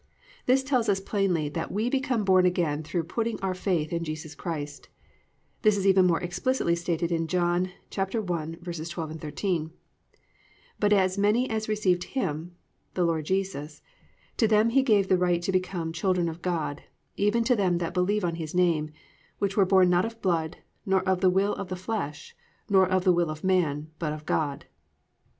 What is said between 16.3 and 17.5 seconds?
God, even